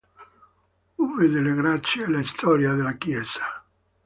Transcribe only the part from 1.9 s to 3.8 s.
e la storia della chiesa.